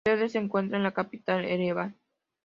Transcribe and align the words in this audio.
Su 0.03 0.09
sede 0.13 0.29
se 0.29 0.39
encuentra 0.39 0.77
en 0.77 0.83
la 0.83 0.95
capital, 0.95 1.45
Ereván. 1.45 1.95